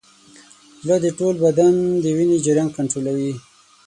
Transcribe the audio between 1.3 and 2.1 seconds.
بدن د